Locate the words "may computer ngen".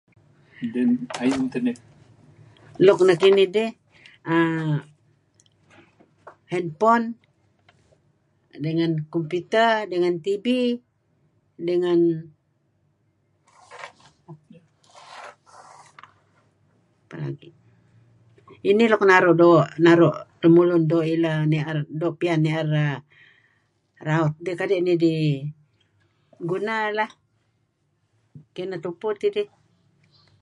8.61-10.15